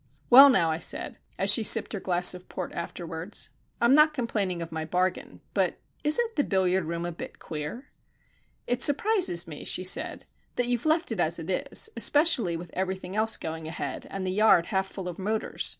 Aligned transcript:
"Well, 0.31 0.49
now," 0.49 0.71
I 0.71 0.79
said, 0.79 1.19
as 1.37 1.51
she 1.51 1.61
sipped 1.61 1.93
her 1.93 1.99
glass 1.99 2.33
of 2.33 2.49
port 2.49 2.73
afterwards, 2.73 3.51
"I'm 3.79 3.93
not 3.93 4.15
complaining 4.15 4.59
of 4.59 4.71
my 4.71 4.83
bargain, 4.83 5.41
but 5.53 5.77
isn't 6.03 6.35
the 6.35 6.43
billiard 6.43 6.85
room 6.85 7.05
a 7.05 7.11
bit 7.11 7.37
queer?" 7.37 7.91
"It 8.65 8.81
surprises 8.81 9.47
me," 9.47 9.63
she 9.63 9.83
said, 9.83 10.25
"that 10.55 10.65
you've 10.65 10.87
left 10.87 11.11
it 11.11 11.19
as 11.19 11.37
it 11.37 11.51
is. 11.71 11.87
Especially 11.95 12.57
with 12.57 12.71
everything 12.73 13.15
else 13.15 13.37
going 13.37 13.67
ahead, 13.67 14.07
and 14.09 14.25
the 14.25 14.31
yard 14.31 14.65
half 14.65 14.87
full 14.87 15.07
of 15.07 15.19
motors. 15.19 15.69